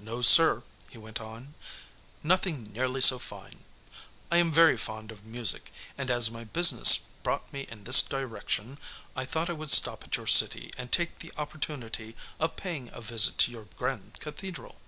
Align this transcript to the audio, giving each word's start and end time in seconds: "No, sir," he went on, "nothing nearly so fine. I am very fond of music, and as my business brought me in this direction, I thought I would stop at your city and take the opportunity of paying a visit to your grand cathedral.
"No, 0.00 0.22
sir," 0.22 0.64
he 0.90 0.98
went 0.98 1.20
on, 1.20 1.54
"nothing 2.24 2.72
nearly 2.72 3.00
so 3.00 3.20
fine. 3.20 3.62
I 4.28 4.38
am 4.38 4.50
very 4.50 4.76
fond 4.76 5.12
of 5.12 5.24
music, 5.24 5.72
and 5.96 6.10
as 6.10 6.32
my 6.32 6.42
business 6.42 6.98
brought 7.22 7.52
me 7.52 7.68
in 7.70 7.84
this 7.84 8.02
direction, 8.02 8.78
I 9.14 9.24
thought 9.24 9.48
I 9.48 9.52
would 9.54 9.70
stop 9.70 10.02
at 10.02 10.16
your 10.16 10.26
city 10.26 10.72
and 10.76 10.90
take 10.90 11.20
the 11.20 11.32
opportunity 11.38 12.16
of 12.40 12.56
paying 12.56 12.90
a 12.92 13.00
visit 13.00 13.38
to 13.38 13.52
your 13.52 13.66
grand 13.78 14.18
cathedral. 14.18 14.80